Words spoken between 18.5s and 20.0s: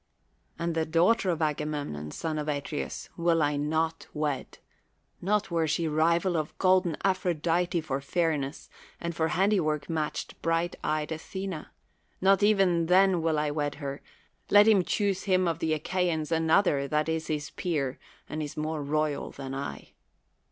more royal than I.